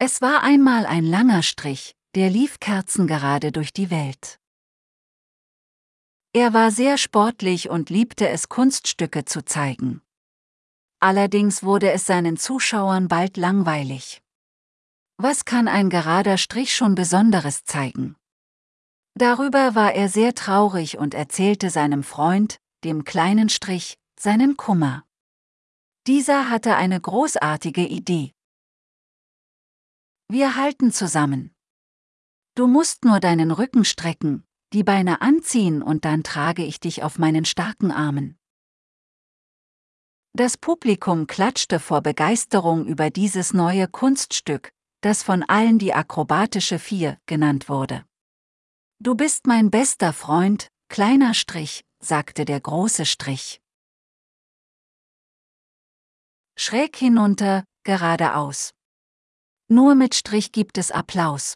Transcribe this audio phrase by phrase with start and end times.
[0.00, 4.38] Es war einmal ein langer Strich, der lief kerzengerade durch die Welt.
[6.32, 10.02] Er war sehr sportlich und liebte es, Kunststücke zu zeigen.
[11.00, 14.22] Allerdings wurde es seinen Zuschauern bald langweilig.
[15.16, 18.14] Was kann ein gerader Strich schon Besonderes zeigen?
[19.14, 25.04] Darüber war er sehr traurig und erzählte seinem Freund, dem kleinen Strich, seinen Kummer.
[26.06, 28.32] Dieser hatte eine großartige Idee.
[30.30, 31.54] Wir halten zusammen.
[32.54, 37.18] Du musst nur deinen Rücken strecken, die Beine anziehen und dann trage ich dich auf
[37.18, 38.38] meinen starken Armen.
[40.34, 44.70] Das Publikum klatschte vor Begeisterung über dieses neue Kunststück,
[45.00, 48.04] das von allen die akrobatische Vier genannt wurde.
[49.00, 53.62] Du bist mein bester Freund, kleiner Strich, sagte der große Strich.
[56.56, 58.74] Schräg hinunter, geradeaus.
[59.70, 61.52] Nur mit Strich gibt es Applaus.